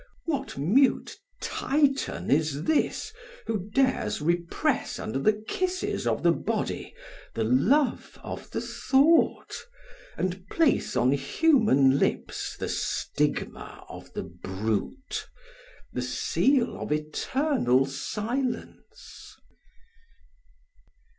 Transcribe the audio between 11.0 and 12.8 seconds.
human lips the